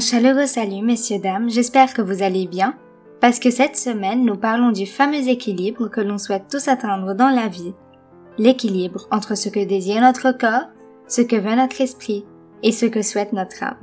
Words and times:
Un 0.00 0.02
chaleureux 0.02 0.46
salut, 0.46 0.80
messieurs, 0.80 1.18
dames, 1.18 1.50
j'espère 1.50 1.92
que 1.92 2.00
vous 2.00 2.22
allez 2.22 2.46
bien, 2.46 2.74
parce 3.20 3.38
que 3.38 3.50
cette 3.50 3.76
semaine, 3.76 4.24
nous 4.24 4.38
parlons 4.38 4.72
du 4.72 4.86
fameux 4.86 5.28
équilibre 5.28 5.88
que 5.88 6.00
l'on 6.00 6.16
souhaite 6.16 6.48
tous 6.50 6.68
atteindre 6.68 7.12
dans 7.12 7.28
la 7.28 7.48
vie. 7.48 7.74
L'équilibre 8.38 9.06
entre 9.10 9.34
ce 9.34 9.50
que 9.50 9.62
désire 9.62 10.00
notre 10.00 10.32
corps, 10.32 10.70
ce 11.06 11.20
que 11.20 11.36
veut 11.36 11.54
notre 11.54 11.82
esprit 11.82 12.24
et 12.62 12.72
ce 12.72 12.86
que 12.86 13.02
souhaite 13.02 13.34
notre 13.34 13.62
âme. 13.62 13.76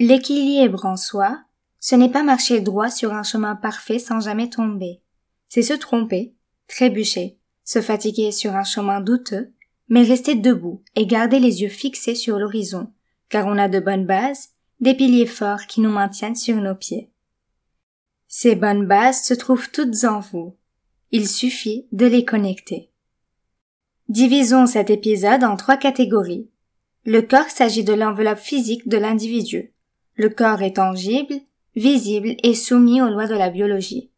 L'équilibre 0.00 0.84
en 0.84 0.96
soi, 0.96 1.38
ce 1.78 1.94
n'est 1.94 2.10
pas 2.10 2.24
marcher 2.24 2.60
droit 2.60 2.90
sur 2.90 3.14
un 3.14 3.22
chemin 3.22 3.54
parfait 3.54 4.00
sans 4.00 4.18
jamais 4.18 4.50
tomber. 4.50 5.00
C'est 5.48 5.62
se 5.62 5.74
tromper, 5.74 6.33
trébucher, 6.66 7.38
se 7.64 7.80
fatiguer 7.80 8.32
sur 8.32 8.54
un 8.54 8.64
chemin 8.64 9.00
douteux, 9.00 9.52
mais 9.88 10.02
rester 10.02 10.34
debout 10.34 10.82
et 10.96 11.06
garder 11.06 11.38
les 11.38 11.62
yeux 11.62 11.68
fixés 11.68 12.14
sur 12.14 12.38
l'horizon, 12.38 12.92
car 13.28 13.46
on 13.46 13.58
a 13.58 13.68
de 13.68 13.80
bonnes 13.80 14.06
bases, 14.06 14.50
des 14.80 14.94
piliers 14.94 15.26
forts 15.26 15.66
qui 15.66 15.80
nous 15.80 15.90
maintiennent 15.90 16.36
sur 16.36 16.56
nos 16.56 16.74
pieds. 16.74 17.10
Ces 18.28 18.56
bonnes 18.56 18.86
bases 18.86 19.24
se 19.24 19.34
trouvent 19.34 19.70
toutes 19.70 20.04
en 20.04 20.20
vous. 20.20 20.56
Il 21.12 21.28
suffit 21.28 21.86
de 21.92 22.06
les 22.06 22.24
connecter. 22.24 22.90
Divisons 24.08 24.66
cet 24.66 24.90
épisode 24.90 25.44
en 25.44 25.56
trois 25.56 25.76
catégories. 25.76 26.50
Le 27.04 27.22
corps 27.22 27.48
s'agit 27.48 27.84
de 27.84 27.92
l'enveloppe 27.92 28.38
physique 28.38 28.88
de 28.88 28.96
l'individu. 28.96 29.72
Le 30.16 30.28
corps 30.28 30.62
est 30.62 30.76
tangible, 30.76 31.34
visible 31.76 32.34
et 32.42 32.54
soumis 32.54 33.00
aux 33.00 33.08
lois 33.08 33.26
de 33.26 33.34
la 33.34 33.50
biologie. 33.50 34.10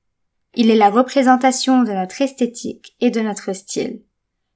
Il 0.59 0.71
est 0.71 0.77
la 0.77 0.89
représentation 0.89 1.83
de 1.83 1.93
notre 1.93 2.23
esthétique 2.23 2.97
et 3.01 3.11
de 3.11 3.21
notre 3.21 3.53
style. 3.53 4.01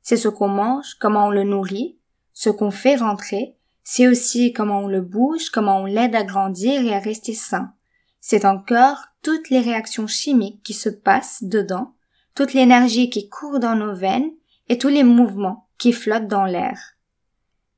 C'est 0.01 0.17
ce 0.17 0.29
qu'on 0.29 0.49
mange, 0.49 0.95
comment 0.99 1.27
on 1.27 1.31
le 1.31 1.45
nourrit, 1.45 1.99
ce 2.33 2.49
qu'on 2.49 2.71
fait 2.71 2.97
rentrer, 2.97 3.55
c'est 3.85 4.09
aussi 4.09 4.55
comment 4.55 4.81
on 4.81 4.89
le 4.89 5.03
bouge, 5.03 5.51
comment 5.51 5.83
on 5.83 5.85
l'aide 5.85 6.15
à 6.15 6.25
grandir 6.25 6.81
et 6.81 6.95
à 6.95 7.01
rester 7.01 7.35
sain. 7.35 7.75
C'est 8.19 8.47
encore 8.47 9.09
toutes 9.21 9.51
les 9.51 9.61
réactions 9.61 10.07
chimiques 10.07 10.63
qui 10.63 10.73
se 10.73 10.89
passent 10.89 11.45
dedans, 11.45 11.93
toute 12.35 12.55
l'énergie 12.55 13.11
qui 13.11 13.29
court 13.29 13.61
dans 13.61 13.77
nos 13.77 13.95
veines 13.95 14.31
et 14.71 14.79
tous 14.79 14.89
les 14.89 15.05
mouvements 15.05 15.69
qui 15.77 15.93
flottent 15.93 16.29
dans 16.29 16.47
l'air. 16.47 16.95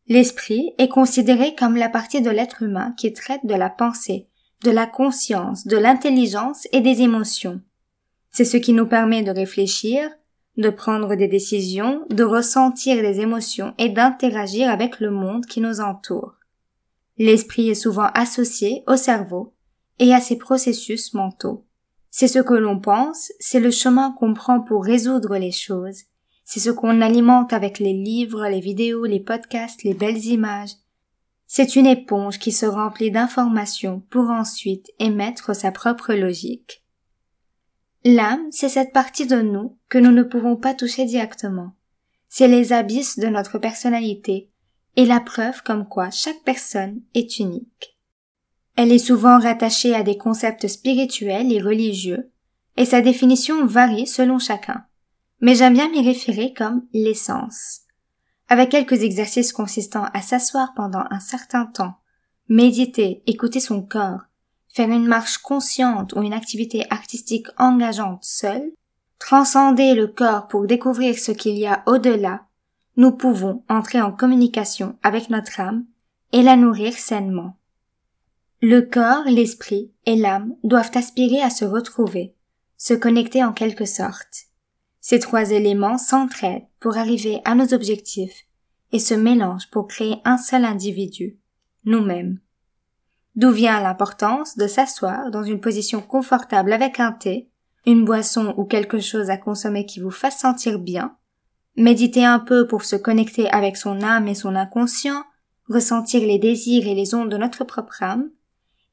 L'esprit 0.07 0.75
est 0.79 0.89
considéré 0.89 1.57
comme 1.57 1.75
la 1.75 1.89
partie 1.89 2.23
de 2.23 2.31
l'être 2.31 2.63
humain 2.63 2.95
qui 2.97 3.13
traite 3.13 3.45
de 3.45 3.55
la 3.55 3.71
pensée, 3.71 4.29
de 4.63 4.71
la 4.71 4.87
conscience, 4.87 5.67
de 5.67 5.77
l'intelligence 5.77 6.69
et 6.71 6.83
des 6.83 7.03
émotions. 7.03 7.61
C'est 8.33 8.45
ce 8.45 8.57
qui 8.57 8.73
nous 8.73 8.87
permet 8.87 9.23
de 9.23 9.31
réfléchir, 9.31 10.11
de 10.57 10.71
prendre 10.71 11.15
des 11.15 11.29
décisions, 11.29 12.05
de 12.11 12.25
ressentir 12.25 12.97
des 13.03 13.21
émotions 13.21 13.75
et 13.79 13.89
d'interagir 13.89 14.71
avec 14.71 15.01
le 15.01 15.11
monde 15.11 15.47
qui 15.47 15.61
nous 15.61 15.81
entoure. 15.81 16.35
L'esprit 17.19 17.71
est 17.71 17.75
souvent 17.75 18.09
associé 18.15 18.83
au 18.87 18.97
cerveau 18.97 19.55
et 19.99 20.15
à 20.15 20.21
ses 20.21 20.37
processus 20.37 21.15
mentaux. 21.15 21.65
C'est 22.11 22.29
ce 22.29 22.39
que 22.39 22.55
l'on 22.55 22.81
pense, 22.81 23.33
c'est 23.39 23.61
le 23.61 23.71
chemin 23.71 24.13
qu'on 24.19 24.35
prend 24.35 24.61
pour 24.61 24.85
résoudre 24.85 25.37
les 25.37 25.53
choses, 25.53 26.05
c'est 26.45 26.61
ce 26.61 26.71
qu'on 26.71 27.01
alimente 27.01 27.53
avec 27.53 27.79
les 27.79 27.93
livres, 27.93 28.47
les 28.49 28.61
vidéos, 28.61 29.07
les 29.07 29.21
podcasts, 29.21 29.85
les 29.85 29.95
belles 29.95 30.25
images. 30.27 30.73
C'est 31.47 31.77
une 31.77 31.87
éponge 31.87 32.39
qui 32.39 32.53
se 32.53 32.67
remplit 32.67 33.11
d'informations 33.11 34.03
pour 34.11 34.29
ensuite 34.31 34.91
émettre 34.99 35.55
sa 35.55 35.71
propre 35.71 36.15
logique. 36.15 36.82
L'âme, 38.05 38.47
c'est 38.51 38.69
cette 38.69 38.93
partie 38.93 39.27
de 39.27 39.41
nous 39.41 39.79
que 39.89 39.99
nous 39.99 40.11
ne 40.11 40.23
pouvons 40.23 40.57
pas 40.57 40.75
toucher 40.75 41.05
directement. 41.05 41.75
C'est 42.29 42.49
les 42.49 42.73
abysses 42.73 43.19
de 43.19 43.29
notre 43.29 43.59
personnalité 43.59 44.51
et 44.97 45.07
la 45.07 45.21
preuve 45.21 45.63
comme 45.63 45.87
quoi 45.87 46.11
chaque 46.11 46.43
personne 46.45 47.01
est 47.15 47.39
unique. 47.39 47.97
Elle 48.77 48.93
est 48.93 48.99
souvent 48.99 49.39
rattachée 49.39 49.95
à 49.95 50.03
des 50.03 50.17
concepts 50.17 50.67
spirituels 50.67 51.53
et 51.53 51.61
religieux, 51.61 52.31
et 52.77 52.87
sa 52.87 53.03
définition 53.03 53.67
varie 53.67 54.07
selon 54.07 54.39
chacun 54.39 54.85
mais 55.43 55.57
j'aime 55.57 55.75
bien 55.75 55.91
m'y 55.91 56.03
référer 56.03 56.55
comme 56.55 56.87
l'essence. 56.95 57.81
Avec 58.49 58.71
quelques 58.71 59.03
exercices 59.03 59.53
consistant 59.53 60.05
à 60.15 60.23
s'asseoir 60.23 60.73
pendant 60.75 61.05
un 61.11 61.21
certain 61.21 61.67
temps, 61.67 61.97
méditer, 62.49 63.23
écouter 63.27 63.61
son 63.61 63.83
corps, 63.83 64.23
faire 64.73 64.89
une 64.89 65.07
marche 65.07 65.39
consciente 65.39 66.15
ou 66.15 66.23
une 66.23 66.33
activité 66.33 66.85
artistique 66.91 67.47
engageante 67.59 68.25
seule, 68.25 68.73
transcender 69.19 69.95
le 69.95 70.07
corps 70.07 70.49
pour 70.49 70.67
découvrir 70.67 71.19
ce 71.19 71.31
qu'il 71.31 71.59
y 71.59 71.67
a 71.67 71.83
au-delà, 71.87 72.47
nous 72.97 73.13
pouvons 73.13 73.63
entrer 73.69 74.01
en 74.01 74.13
communication 74.13 74.99
avec 75.03 75.31
notre 75.31 75.61
âme 75.61 75.85
et 76.33 76.43
la 76.43 76.57
nourrir 76.57 76.95
sainement. 76.95 77.57
Le 78.61 78.81
corps, 78.81 79.25
l'esprit 79.27 79.93
et 80.07 80.17
l'âme 80.17 80.55
doivent 80.65 80.91
aspirer 80.95 81.43
à 81.43 81.51
se 81.51 81.65
retrouver, 81.65 82.35
se 82.79 82.95
connecter 82.95 83.45
en 83.45 83.53
quelque 83.53 83.85
sorte. 83.85 84.47
Ces 85.01 85.19
trois 85.19 85.51
éléments 85.51 85.99
s'entraident 85.99 86.67
pour 86.81 86.97
arriver 86.97 87.41
à 87.45 87.55
nos 87.55 87.75
objectifs 87.75 88.47
et 88.93 88.99
se 88.99 89.15
mélangent 89.15 89.71
pour 89.71 89.89
créer 89.89 90.17
un 90.25 90.39
seul 90.39 90.65
individu, 90.65 91.39
nous-mêmes. 91.85 92.39
D'où 93.35 93.51
vient 93.51 93.81
l'importance 93.81 94.57
de 94.57 94.67
s'asseoir 94.67 95.31
dans 95.31 95.43
une 95.43 95.61
position 95.61 96.03
confortable 96.03 96.73
avec 96.73 97.01
un 97.01 97.13
thé, 97.13 97.49
une 97.87 98.05
boisson 98.05 98.55
ou 98.57 98.65
quelque 98.65 99.01
chose 99.01 99.31
à 99.31 99.39
consommer 99.39 99.87
qui 99.87 100.01
vous 100.01 100.11
fasse 100.11 100.41
sentir 100.41 100.79
bien, 100.79 101.17
méditer 101.77 102.25
un 102.25 102.39
peu 102.39 102.67
pour 102.67 102.85
se 102.85 102.97
connecter 102.97 103.51
avec 103.51 103.77
son 103.77 104.03
âme 104.03 104.29
et 104.29 104.35
son 104.35 104.55
inconscient, 104.55 105.25
ressentir 105.69 106.21
les 106.21 106.39
désirs 106.39 106.87
et 106.87 106.95
les 106.95 107.15
ondes 107.15 107.31
de 107.31 107.39
notre 107.39 107.65
propre 107.65 108.03
âme, 108.03 108.31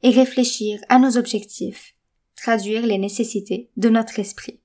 et 0.01 0.11
réfléchir 0.11 0.79
à 0.87 0.97
nos 0.97 1.17
objectifs, 1.17 1.93
traduire 2.37 2.85
les 2.85 2.97
nécessités 2.97 3.69
de 3.75 3.89
notre 3.89 4.19
esprit. 4.19 4.61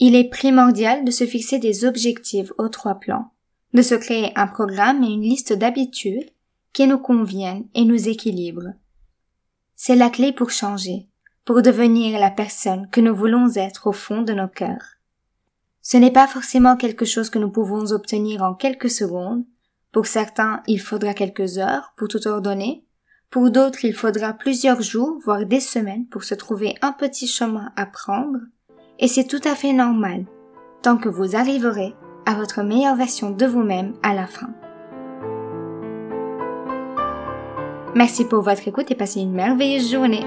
Il 0.00 0.16
est 0.16 0.28
primordial 0.28 1.04
de 1.04 1.10
se 1.10 1.24
fixer 1.24 1.58
des 1.58 1.84
objectifs 1.84 2.52
aux 2.58 2.68
trois 2.68 2.96
plans, 2.96 3.30
de 3.74 3.82
se 3.82 3.94
créer 3.94 4.32
un 4.36 4.48
programme 4.48 5.04
et 5.04 5.12
une 5.12 5.22
liste 5.22 5.52
d'habitudes 5.52 6.30
qui 6.72 6.86
nous 6.86 6.98
conviennent 6.98 7.68
et 7.74 7.84
nous 7.84 8.08
équilibrent. 8.08 8.72
C'est 9.82 9.96
la 9.96 10.10
clé 10.10 10.30
pour 10.30 10.50
changer, 10.50 11.08
pour 11.46 11.62
devenir 11.62 12.20
la 12.20 12.30
personne 12.30 12.86
que 12.90 13.00
nous 13.00 13.16
voulons 13.16 13.48
être 13.56 13.86
au 13.86 13.92
fond 13.92 14.20
de 14.20 14.34
nos 14.34 14.46
cœurs. 14.46 14.98
Ce 15.80 15.96
n'est 15.96 16.12
pas 16.12 16.26
forcément 16.26 16.76
quelque 16.76 17.06
chose 17.06 17.30
que 17.30 17.38
nous 17.38 17.50
pouvons 17.50 17.90
obtenir 17.90 18.42
en 18.42 18.52
quelques 18.52 18.90
secondes. 18.90 19.42
Pour 19.90 20.06
certains, 20.06 20.62
il 20.66 20.82
faudra 20.82 21.14
quelques 21.14 21.56
heures 21.56 21.94
pour 21.96 22.08
tout 22.08 22.28
ordonner. 22.28 22.84
Pour 23.30 23.50
d'autres, 23.50 23.86
il 23.86 23.94
faudra 23.94 24.34
plusieurs 24.34 24.82
jours, 24.82 25.18
voire 25.24 25.46
des 25.46 25.60
semaines 25.60 26.06
pour 26.08 26.24
se 26.24 26.34
trouver 26.34 26.74
un 26.82 26.92
petit 26.92 27.26
chemin 27.26 27.72
à 27.74 27.86
prendre 27.86 28.36
et 28.98 29.08
c'est 29.08 29.26
tout 29.26 29.40
à 29.44 29.54
fait 29.54 29.72
normal, 29.72 30.26
tant 30.82 30.98
que 30.98 31.08
vous 31.08 31.36
arriverez 31.36 31.94
à 32.26 32.34
votre 32.34 32.62
meilleure 32.62 32.96
version 32.96 33.30
de 33.30 33.46
vous-même 33.46 33.94
à 34.02 34.12
la 34.12 34.26
fin. 34.26 34.52
Merci 37.94 38.24
pour 38.24 38.42
votre 38.42 38.66
écoute 38.68 38.90
et 38.90 38.94
passez 38.94 39.20
une 39.20 39.32
merveilleuse 39.32 39.90
journée. 39.90 40.24